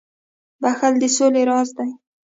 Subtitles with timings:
[0.61, 1.89] •بخښل د سولي راز دی.